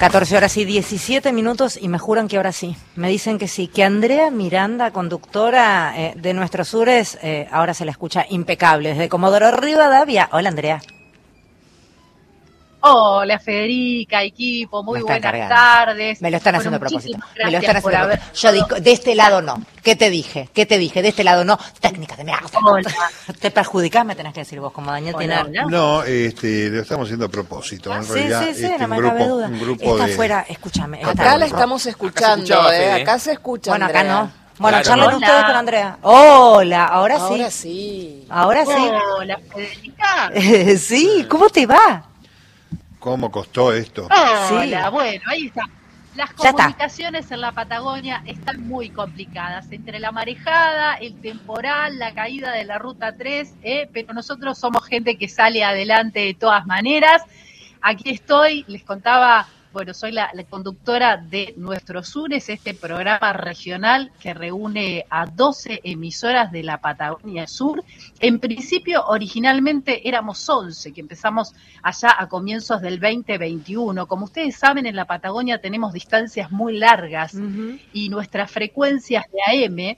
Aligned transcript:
14 0.00 0.34
horas 0.34 0.56
y 0.56 0.64
17 0.64 1.30
minutos 1.30 1.78
y 1.78 1.88
me 1.88 1.98
juran 1.98 2.26
que 2.26 2.38
ahora 2.38 2.52
sí. 2.52 2.74
Me 2.96 3.10
dicen 3.10 3.36
que 3.36 3.48
sí, 3.48 3.66
que 3.66 3.84
Andrea 3.84 4.30
Miranda, 4.30 4.92
conductora 4.92 5.92
eh, 5.94 6.14
de 6.16 6.32
Nuestros 6.32 6.68
Sures, 6.68 7.18
eh, 7.22 7.46
ahora 7.52 7.74
se 7.74 7.84
la 7.84 7.90
escucha 7.90 8.24
impecable 8.30 8.88
desde 8.88 9.10
Comodoro 9.10 9.50
Rivadavia. 9.50 10.30
Hola 10.32 10.48
Andrea. 10.48 10.80
Hola 12.82 13.38
Federica, 13.38 14.22
equipo, 14.22 14.82
muy 14.82 15.02
buenas 15.02 15.48
tardes. 15.48 16.22
Me 16.22 16.30
lo 16.30 16.38
están 16.38 16.54
haciendo 16.54 16.78
a 16.78 16.80
propósito. 16.80 17.18
Me 17.44 17.50
lo 17.50 17.58
están 17.58 17.76
haciendo 17.76 17.98
a 17.98 18.06
propósito. 18.08 18.32
Yo 18.40 18.52
digo, 18.52 18.66
de 18.80 18.92
este 18.92 19.14
lado 19.14 19.42
no. 19.42 19.62
¿Qué 19.82 19.96
te 19.96 20.08
dije? 20.08 20.48
¿Qué 20.54 20.64
te 20.64 20.78
dije? 20.78 21.02
De 21.02 21.08
este 21.08 21.22
lado 21.22 21.44
no. 21.44 21.58
Técnica 21.80 22.16
de 22.16 22.24
mierda. 22.24 22.40
Te 23.40 23.50
perjudicás, 23.50 24.04
me 24.04 24.14
tenés 24.14 24.32
que 24.32 24.40
decir 24.40 24.60
vos, 24.60 24.72
como 24.72 24.90
Daniel 24.90 25.14
tiene. 25.18 25.36
No, 25.68 26.02
este, 26.04 26.68
lo 26.70 26.80
estamos 26.82 27.04
haciendo 27.06 27.26
a 27.26 27.28
propósito. 27.28 27.94
En 27.94 28.04
sí, 28.04 28.12
realidad, 28.14 28.44
sí, 28.48 28.54
sí, 28.54 28.64
este, 28.64 28.78
no 28.78 28.84
un 28.84 28.90
me 28.90 28.96
grupo, 28.96 29.14
cabe 29.14 29.28
duda. 29.28 29.46
un 29.46 29.60
grupo 29.60 29.84
Está 29.92 30.06
de... 30.06 30.12
afuera, 30.12 30.46
escúchame. 30.48 31.00
está 31.00 31.10
Acá 31.12 31.36
la 31.38 31.46
estamos 31.46 31.84
escuchando, 31.86 32.44
escuchaba, 32.44 32.74
¿eh? 32.76 32.78
Fede. 32.78 33.02
Acá 33.02 33.18
se 33.18 33.32
escucha. 33.32 33.70
Bueno, 33.72 33.86
acá 33.86 34.00
Andrea. 34.00 34.22
no. 34.22 34.32
Bueno, 34.58 34.78
Claro, 34.82 34.88
charlen 34.88 35.10
no. 35.10 35.16
ustedes 35.16 35.34
Hola. 35.38 35.46
con 35.46 35.56
Andrea. 35.56 35.98
Hola, 36.02 36.84
ahora 36.86 37.16
sí. 37.16 37.22
Ahora 37.34 37.50
sí. 37.50 38.26
Ahora 38.30 38.66
sí. 38.66 38.90
Hola 39.18 39.40
Federica. 39.54 40.32
sí, 40.78 41.26
¿cómo 41.28 41.48
te 41.48 41.66
va? 41.66 42.04
¿Cómo 43.00 43.30
costó 43.32 43.72
esto? 43.72 44.06
Hola, 44.06 44.84
Sí. 44.84 44.90
bueno, 44.92 45.22
ahí 45.26 45.46
está. 45.46 45.62
Las 46.16 46.30
está. 46.30 46.52
comunicaciones 46.52 47.30
en 47.30 47.40
la 47.40 47.52
Patagonia 47.52 48.22
están 48.26 48.66
muy 48.68 48.90
complicadas, 48.90 49.70
entre 49.72 49.98
la 50.00 50.12
marejada, 50.12 50.94
el 50.96 51.18
temporal, 51.20 51.98
la 51.98 52.12
caída 52.14 52.52
de 52.52 52.64
la 52.64 52.78
ruta 52.78 53.16
3, 53.16 53.54
¿eh? 53.62 53.88
pero 53.92 54.12
nosotros 54.12 54.58
somos 54.58 54.84
gente 54.86 55.16
que 55.16 55.28
sale 55.28 55.64
adelante 55.64 56.20
de 56.20 56.34
todas 56.34 56.66
maneras. 56.66 57.22
Aquí 57.80 58.10
estoy, 58.10 58.64
les 58.68 58.82
contaba, 58.84 59.46
bueno, 59.72 59.94
soy 59.94 60.12
la, 60.12 60.30
la 60.34 60.44
conductora 60.44 61.16
de 61.16 61.54
Nuestros 61.56 62.08
Sures, 62.08 62.48
este 62.48 62.74
programa 62.74 63.32
regional 63.32 64.10
que 64.20 64.34
reúne 64.34 65.06
a 65.08 65.26
12 65.26 65.80
emisoras 65.84 66.50
de 66.50 66.62
la 66.62 66.80
Patagonia 66.80 67.46
Sur. 67.46 67.84
En 68.18 68.40
principio, 68.40 69.04
originalmente 69.06 70.08
éramos 70.08 70.48
11, 70.48 70.92
que 70.92 71.00
empezamos 71.00 71.54
allá 71.82 72.16
a 72.18 72.28
comienzos 72.28 72.80
del 72.80 72.98
2021. 72.98 74.06
Como 74.06 74.24
ustedes 74.24 74.56
saben, 74.56 74.86
en 74.86 74.96
la 74.96 75.04
Patagonia 75.04 75.60
tenemos 75.60 75.92
distancias 75.92 76.50
muy 76.50 76.78
largas 76.78 77.36
y 77.92 78.08
nuestras 78.08 78.50
frecuencias 78.50 79.24
de 79.30 79.66
AM 79.66 79.96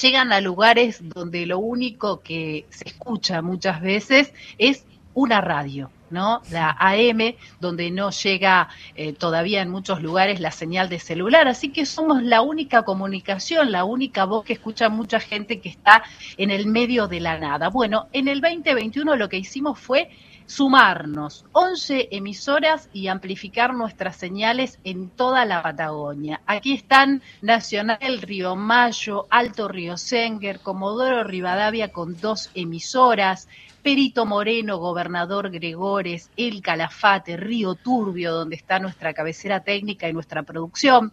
llegan 0.00 0.32
a 0.32 0.40
lugares 0.40 1.00
donde 1.02 1.46
lo 1.46 1.58
único 1.58 2.20
que 2.20 2.66
se 2.70 2.88
escucha 2.88 3.42
muchas 3.42 3.80
veces 3.80 4.32
es 4.58 4.84
una 5.14 5.40
radio. 5.40 5.90
¿No? 6.12 6.42
La 6.50 6.76
AM, 6.78 7.34
donde 7.60 7.90
no 7.90 8.10
llega 8.10 8.68
eh, 8.94 9.12
todavía 9.12 9.62
en 9.62 9.70
muchos 9.70 10.02
lugares 10.02 10.40
la 10.40 10.50
señal 10.50 10.88
de 10.88 10.98
celular. 10.98 11.48
Así 11.48 11.70
que 11.70 11.86
somos 11.86 12.22
la 12.22 12.42
única 12.42 12.84
comunicación, 12.84 13.72
la 13.72 13.84
única 13.84 14.24
voz 14.24 14.44
que 14.44 14.52
escucha 14.52 14.88
mucha 14.88 15.18
gente 15.18 15.60
que 15.60 15.68
está 15.68 16.02
en 16.36 16.50
el 16.50 16.66
medio 16.66 17.08
de 17.08 17.20
la 17.20 17.38
nada. 17.38 17.68
Bueno, 17.68 18.08
en 18.12 18.28
el 18.28 18.40
2021 18.40 19.16
lo 19.16 19.28
que 19.28 19.38
hicimos 19.38 19.78
fue 19.78 20.10
sumarnos 20.46 21.44
11 21.52 22.08
emisoras 22.12 22.88
y 22.92 23.08
amplificar 23.08 23.74
nuestras 23.74 24.16
señales 24.16 24.78
en 24.84 25.08
toda 25.08 25.44
la 25.44 25.62
Patagonia. 25.62 26.40
Aquí 26.46 26.72
están 26.72 27.22
Nacional 27.40 28.20
Río 28.22 28.56
Mayo, 28.56 29.26
Alto 29.30 29.68
Río 29.68 29.96
Senger, 29.96 30.60
Comodoro 30.60 31.24
Rivadavia 31.24 31.92
con 31.92 32.20
dos 32.20 32.50
emisoras, 32.54 33.48
Perito 33.82 34.26
Moreno, 34.26 34.78
Gobernador 34.78 35.50
Gregores, 35.50 36.30
El 36.36 36.62
Calafate, 36.62 37.36
Río 37.36 37.74
Turbio, 37.74 38.32
donde 38.32 38.56
está 38.56 38.78
nuestra 38.78 39.12
cabecera 39.12 39.60
técnica 39.60 40.08
y 40.08 40.12
nuestra 40.12 40.44
producción. 40.44 41.12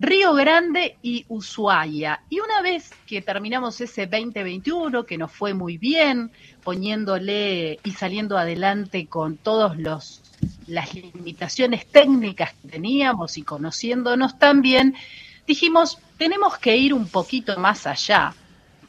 Río 0.00 0.32
Grande 0.34 0.96
y 1.02 1.24
Ushuaia. 1.28 2.22
Y 2.30 2.40
una 2.40 2.62
vez 2.62 2.90
que 3.06 3.20
terminamos 3.20 3.80
ese 3.80 4.06
2021, 4.06 5.04
que 5.04 5.18
nos 5.18 5.32
fue 5.32 5.54
muy 5.54 5.76
bien, 5.76 6.30
poniéndole 6.62 7.80
y 7.82 7.90
saliendo 7.92 8.38
adelante 8.38 9.06
con 9.06 9.36
todos 9.36 9.76
los 9.76 10.22
las 10.68 10.94
limitaciones 10.94 11.86
técnicas 11.86 12.52
que 12.52 12.68
teníamos 12.68 13.38
y 13.38 13.42
conociéndonos 13.42 14.38
también, 14.38 14.94
dijimos, 15.46 15.98
tenemos 16.16 16.58
que 16.58 16.76
ir 16.76 16.94
un 16.94 17.08
poquito 17.08 17.58
más 17.58 17.86
allá, 17.86 18.34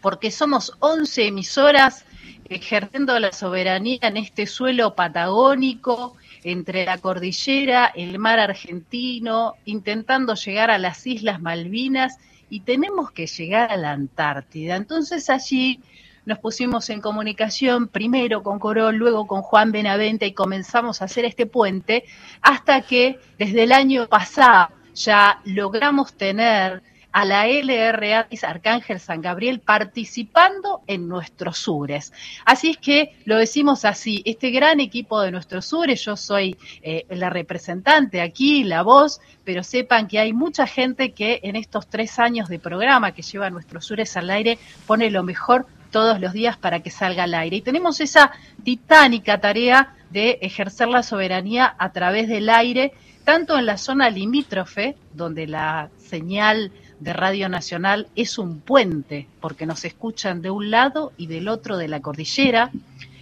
porque 0.01 0.29
somos 0.29 0.73
11 0.79 1.27
emisoras 1.27 2.05
ejerciendo 2.49 3.17
la 3.19 3.31
soberanía 3.31 3.99
en 4.01 4.17
este 4.17 4.45
suelo 4.45 4.95
patagónico, 4.95 6.17
entre 6.43 6.85
la 6.85 6.97
cordillera, 6.97 7.91
el 7.95 8.19
mar 8.19 8.39
argentino, 8.39 9.55
intentando 9.65 10.35
llegar 10.35 10.71
a 10.71 10.77
las 10.77 11.05
Islas 11.05 11.41
Malvinas 11.41 12.17
y 12.49 12.61
tenemos 12.61 13.11
que 13.11 13.27
llegar 13.27 13.71
a 13.71 13.77
la 13.77 13.91
Antártida. 13.91 14.75
Entonces 14.75 15.29
allí 15.29 15.81
nos 16.25 16.39
pusimos 16.39 16.89
en 16.89 17.01
comunicación 17.01 17.87
primero 17.87 18.43
con 18.43 18.59
Corol, 18.59 18.95
luego 18.95 19.27
con 19.27 19.41
Juan 19.41 19.71
Benavente 19.71 20.27
y 20.27 20.33
comenzamos 20.33 21.01
a 21.01 21.05
hacer 21.05 21.25
este 21.25 21.45
puente 21.45 22.03
hasta 22.41 22.81
que 22.81 23.19
desde 23.37 23.63
el 23.63 23.71
año 23.71 24.07
pasado 24.07 24.69
ya 24.93 25.41
logramos 25.45 26.13
tener 26.13 26.83
a 27.11 27.25
la 27.25 27.47
LRA 27.47 28.27
Arcángel 28.43 28.99
San 28.99 29.21
Gabriel 29.21 29.59
participando 29.59 30.81
en 30.87 31.07
nuestros 31.07 31.57
sures. 31.57 32.13
Así 32.45 32.71
es 32.71 32.77
que 32.77 33.15
lo 33.25 33.37
decimos 33.37 33.85
así, 33.85 34.21
este 34.25 34.51
gran 34.51 34.79
equipo 34.79 35.21
de 35.21 35.31
nuestros 35.31 35.65
sures, 35.65 36.03
yo 36.03 36.15
soy 36.15 36.57
eh, 36.81 37.05
la 37.09 37.29
representante 37.29 38.21
aquí, 38.21 38.63
la 38.63 38.83
voz, 38.83 39.19
pero 39.43 39.63
sepan 39.63 40.07
que 40.07 40.19
hay 40.19 40.33
mucha 40.33 40.67
gente 40.67 41.11
que 41.11 41.39
en 41.43 41.55
estos 41.55 41.87
tres 41.87 42.19
años 42.19 42.49
de 42.49 42.59
programa 42.59 43.13
que 43.13 43.21
lleva 43.21 43.49
nuestros 43.49 43.85
sures 43.85 44.15
al 44.17 44.29
aire 44.29 44.59
pone 44.85 45.09
lo 45.09 45.23
mejor 45.23 45.65
todos 45.91 46.19
los 46.19 46.33
días 46.33 46.57
para 46.57 46.81
que 46.81 46.91
salga 46.91 47.23
al 47.23 47.33
aire. 47.33 47.57
Y 47.57 47.61
tenemos 47.61 47.99
esa 47.99 48.31
titánica 48.63 49.41
tarea 49.41 49.95
de 50.09 50.39
ejercer 50.41 50.87
la 50.87 51.03
soberanía 51.03 51.75
a 51.77 51.91
través 51.91 52.27
del 52.27 52.49
aire, 52.49 52.93
tanto 53.23 53.57
en 53.57 53.65
la 53.65 53.77
zona 53.77 54.09
limítrofe, 54.09 54.95
donde 55.13 55.47
la 55.47 55.89
señal 55.97 56.71
de 56.99 57.13
Radio 57.13 57.49
Nacional 57.49 58.07
es 58.15 58.37
un 58.37 58.59
puente, 58.61 59.27
porque 59.39 59.65
nos 59.65 59.85
escuchan 59.85 60.41
de 60.41 60.49
un 60.49 60.71
lado 60.71 61.13
y 61.17 61.27
del 61.27 61.47
otro 61.47 61.77
de 61.77 61.87
la 61.87 62.01
cordillera, 62.01 62.71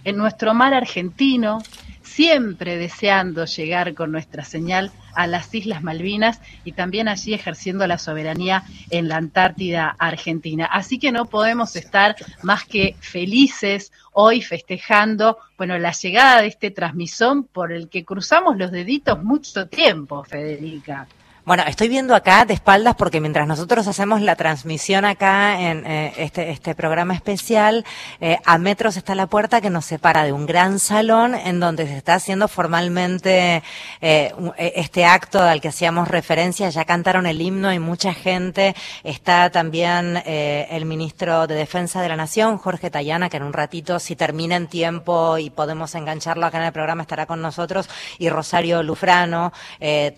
en 0.04 0.16
nuestro 0.16 0.54
mar 0.54 0.74
argentino, 0.74 1.58
siempre 2.02 2.78
deseando 2.78 3.44
llegar 3.44 3.94
con 3.94 4.10
nuestra 4.10 4.44
señal 4.44 4.90
a 5.14 5.26
las 5.26 5.54
Islas 5.54 5.82
Malvinas 5.82 6.40
y 6.64 6.72
también 6.72 7.08
allí 7.08 7.34
ejerciendo 7.34 7.86
la 7.86 7.98
soberanía 7.98 8.64
en 8.90 9.08
la 9.08 9.16
Antártida 9.16 9.94
Argentina. 9.98 10.64
Así 10.64 10.98
que 10.98 11.12
no 11.12 11.26
podemos 11.26 11.76
estar 11.76 12.16
más 12.42 12.64
que 12.64 12.96
felices 13.00 13.92
hoy 14.12 14.40
festejando, 14.42 15.38
bueno, 15.56 15.78
la 15.78 15.92
llegada 15.92 16.40
de 16.40 16.48
este 16.48 16.70
transmisón 16.70 17.44
por 17.44 17.72
el 17.72 17.88
que 17.88 18.04
cruzamos 18.04 18.56
los 18.56 18.70
deditos 18.70 19.22
mucho 19.22 19.68
tiempo, 19.68 20.24
Federica. 20.24 21.06
Bueno, 21.48 21.62
estoy 21.66 21.88
viendo 21.88 22.14
acá 22.14 22.44
de 22.44 22.52
espaldas 22.52 22.94
porque 22.94 23.22
mientras 23.22 23.48
nosotros 23.48 23.88
hacemos 23.88 24.20
la 24.20 24.36
transmisión 24.36 25.06
acá 25.06 25.58
en 25.58 25.86
eh, 25.86 26.12
este, 26.18 26.50
este 26.50 26.74
programa 26.74 27.14
especial, 27.14 27.86
eh, 28.20 28.36
a 28.44 28.58
metros 28.58 28.98
está 28.98 29.14
la 29.14 29.28
puerta 29.28 29.62
que 29.62 29.70
nos 29.70 29.86
separa 29.86 30.24
de 30.24 30.34
un 30.34 30.44
gran 30.44 30.78
salón 30.78 31.34
en 31.34 31.58
donde 31.58 31.86
se 31.86 31.96
está 31.96 32.16
haciendo 32.16 32.48
formalmente 32.48 33.62
eh, 34.02 34.34
este 34.58 35.06
acto 35.06 35.40
al 35.40 35.62
que 35.62 35.68
hacíamos 35.68 36.08
referencia. 36.08 36.68
Ya 36.68 36.84
cantaron 36.84 37.24
el 37.24 37.40
himno 37.40 37.72
y 37.72 37.78
mucha 37.78 38.12
gente. 38.12 38.76
Está 39.02 39.48
también 39.48 40.22
el 40.26 40.84
ministro 40.84 41.46
de 41.46 41.54
Defensa 41.54 42.02
de 42.02 42.10
la 42.10 42.16
Nación, 42.16 42.58
Jorge 42.58 42.90
Tayana, 42.90 43.30
que 43.30 43.38
en 43.38 43.44
un 43.44 43.54
ratito, 43.54 43.98
si 44.00 44.16
termina 44.16 44.56
en 44.56 44.66
tiempo 44.66 45.38
y 45.38 45.48
podemos 45.48 45.94
engancharlo 45.94 46.44
acá 46.44 46.58
en 46.58 46.64
el 46.64 46.72
programa, 46.74 47.00
estará 47.00 47.24
con 47.24 47.40
nosotros. 47.40 47.88
Y 48.18 48.28
Rosario 48.28 48.82
Lufrano, 48.82 49.54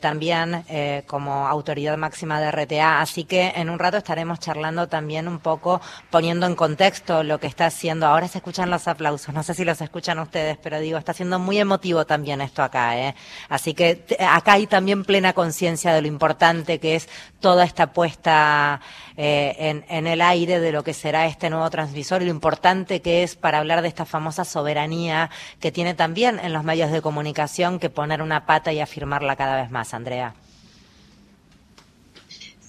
también 0.00 0.64
eh, 0.69 1.05
como 1.20 1.46
autoridad 1.46 1.99
máxima 1.99 2.40
de 2.40 2.50
RTA. 2.50 3.02
Así 3.02 3.25
que 3.25 3.52
en 3.55 3.69
un 3.69 3.78
rato 3.78 3.99
estaremos 3.99 4.40
charlando 4.40 4.88
también 4.88 5.28
un 5.28 5.38
poco, 5.38 5.82
poniendo 6.08 6.46
en 6.46 6.55
contexto 6.55 7.22
lo 7.22 7.38
que 7.38 7.46
está 7.46 7.67
haciendo. 7.67 8.06
Ahora 8.06 8.26
se 8.26 8.38
escuchan 8.38 8.70
los 8.70 8.88
aplausos, 8.88 9.34
no 9.34 9.43
sé 9.43 9.52
si 9.52 9.67
los 9.67 9.82
escuchan 9.82 10.19
ustedes, 10.19 10.56
pero 10.62 10.81
digo, 10.81 10.96
está 10.96 11.12
siendo 11.12 11.38
muy 11.38 11.58
emotivo 11.58 12.06
también 12.06 12.40
esto 12.40 12.62
acá. 12.62 12.99
¿eh? 12.99 13.14
Así 13.50 13.75
que 13.75 14.02
acá 14.19 14.55
hay 14.55 14.67
también 14.67 15.05
plena 15.05 15.34
conciencia 15.34 15.93
de 15.93 16.00
lo 16.00 16.08
importante 16.08 16.78
que 16.78 16.96
es 16.96 17.06
toda 17.38 17.64
esta 17.64 17.93
puesta 17.93 18.81
eh, 19.19 19.56
en, 19.58 19.84
en 19.90 20.06
el 20.06 20.22
aire 20.22 20.58
de 20.58 20.72
lo 20.72 20.82
que 20.82 20.94
será 20.94 21.26
este 21.26 21.50
nuevo 21.50 21.69
transmisor 21.69 22.22
y 22.22 22.25
lo 22.25 22.31
importante 22.31 23.02
que 23.02 23.25
es 23.25 23.37
para 23.37 23.58
hablar 23.58 23.82
de 23.82 23.88
esta 23.88 24.06
famosa 24.06 24.46
soberanía 24.46 25.28
que 25.61 25.70
tiene 25.70 25.93
también 25.93 26.38
en 26.38 26.55
los 26.55 26.64
medios 26.64 26.90
de 26.90 27.02
comunicación 27.02 27.78
que 27.78 27.90
poner 27.90 28.22
una 28.22 28.46
pata 28.46 28.72
y 28.72 28.81
afirmarla 28.81 29.37
cada 29.37 29.61
vez 29.61 29.70
más, 29.70 29.93
Andrea. 29.93 30.34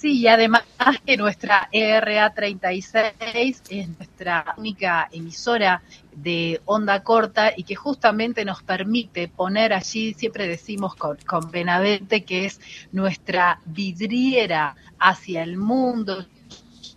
Sí, 0.02 0.22
y 0.22 0.28
además 0.28 0.64
que 1.06 1.16
nuestra 1.16 1.70
ERA 1.72 2.34
36 2.34 3.62
es 3.70 3.88
nuestra 3.88 4.56
única 4.58 5.08
emisora 5.12 5.84
de 6.12 6.60
onda 6.66 7.04
corta 7.04 7.54
y 7.56 7.62
que 7.62 7.76
justamente 7.76 8.44
nos 8.44 8.64
permite 8.64 9.28
poner 9.28 9.74
allí, 9.74 10.16
siempre 10.16 10.48
decimos 10.48 10.96
con, 10.96 11.18
con 11.18 11.52
Benavente, 11.52 12.24
que 12.24 12.46
es 12.46 12.60
nuestra 12.92 13.60
vidriera 13.64 14.76
hacia 14.98 15.44
el 15.44 15.58
mundo, 15.58 16.26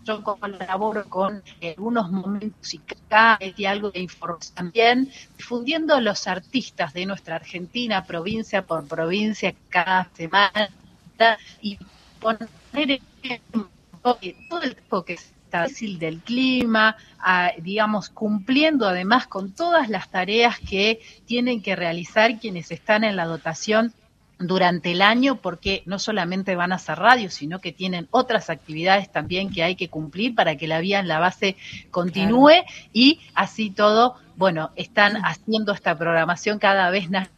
yo 0.05 0.25
colaboro 0.25 1.05
con 1.05 1.43
algunos 1.63 2.11
momentos 2.11 2.59
musicales 2.59 3.53
y 3.55 3.67
algo 3.67 3.91
de 3.91 4.01
información 4.01 4.55
también, 4.55 5.13
difundiendo 5.37 6.01
los 6.01 6.27
artistas 6.27 6.95
de 6.95 7.05
nuestra 7.05 7.37
Argentina, 7.37 8.03
provincia 8.03 8.63
por 8.63 8.87
provincia, 8.87 9.55
cada 9.69 10.09
semana, 10.15 10.71
y 11.61 11.79
poner 12.25 12.49
todo 14.03 14.19
el 14.63 14.75
tiempo 14.75 15.05
que 15.05 15.13
está 15.15 15.65
difícil 15.65 15.99
del 15.99 16.21
clima, 16.21 16.97
digamos, 17.59 18.09
cumpliendo 18.09 18.89
además 18.89 19.27
con 19.27 19.53
todas 19.53 19.89
las 19.89 20.11
tareas 20.11 20.59
que 20.59 21.01
tienen 21.27 21.63
que 21.63 21.77
realizar 21.77 22.41
quienes 22.41 22.71
están 22.71 23.05
en 23.05 23.17
la 23.17 23.27
dotación 23.27 23.93
durante 24.39 24.91
el 24.91 25.01
año 25.01 25.37
porque 25.37 25.83
no 25.87 25.99
solamente 25.99 26.57
van 26.57 26.73
a 26.73 26.77
hacer 26.77 26.99
radio, 26.99 27.31
sino 27.31 27.61
que 27.61 27.73
tienen 27.73 28.09
otras 28.11 28.51
actividades 28.51 29.13
también 29.13 29.53
que 29.53 29.63
hay 29.63 29.77
que 29.77 29.89
cumplir 29.89 30.35
para 30.35 30.57
que 30.57 30.67
la 30.67 30.81
vía 30.81 30.99
en 30.99 31.09
la 31.09 31.21
base 31.21 31.57
continúe 31.91 32.65
y 32.93 33.21
así 33.35 33.71
todo, 33.71 34.17
bueno, 34.37 34.71
están 34.75 35.25
haciendo 35.25 35.73
esta 35.73 35.97
programación 35.97 36.59
cada 36.59 36.91
vez 36.91 37.09
más 37.11 37.29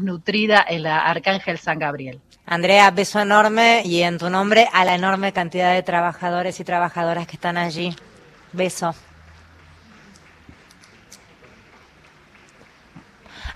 nutrida 0.00 0.64
en 0.68 0.82
la 0.82 1.06
Arcángel 1.06 1.58
San 1.58 1.78
Gabriel. 1.78 2.20
Andrea, 2.46 2.90
beso 2.90 3.20
enorme 3.20 3.82
y 3.84 4.02
en 4.02 4.18
tu 4.18 4.30
nombre 4.30 4.68
a 4.72 4.84
la 4.84 4.94
enorme 4.94 5.32
cantidad 5.32 5.74
de 5.74 5.82
trabajadores 5.82 6.60
y 6.60 6.64
trabajadoras 6.64 7.26
que 7.26 7.36
están 7.36 7.56
allí. 7.56 7.94
Beso. 8.52 8.94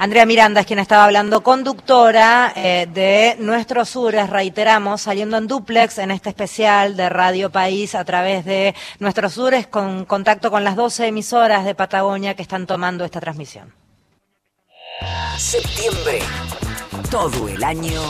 Andrea 0.02 0.24
Miranda 0.24 0.62
es 0.62 0.66
quien 0.66 0.78
estaba 0.78 1.04
hablando, 1.04 1.42
conductora 1.42 2.54
eh, 2.56 2.88
de 2.90 3.36
Nuestros 3.38 3.90
Sures, 3.90 4.30
reiteramos, 4.30 5.02
saliendo 5.02 5.36
en 5.36 5.46
duplex 5.46 5.98
en 5.98 6.10
este 6.10 6.30
especial 6.30 6.96
de 6.96 7.10
Radio 7.10 7.50
País 7.50 7.94
a 7.94 8.02
través 8.02 8.46
de 8.46 8.74
Nuestros 8.98 9.34
Sures, 9.34 9.66
con 9.66 10.06
contacto 10.06 10.50
con 10.50 10.64
las 10.64 10.74
12 10.74 11.08
emisoras 11.08 11.66
de 11.66 11.74
Patagonia 11.74 12.34
que 12.34 12.40
están 12.40 12.66
tomando 12.66 13.04
esta 13.04 13.20
transmisión. 13.20 13.74
Septiembre, 15.38 16.20
todo 17.10 17.48
el 17.48 17.62
año 17.64 18.00